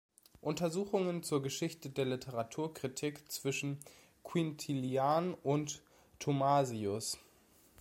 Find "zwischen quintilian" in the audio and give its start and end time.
3.31-5.35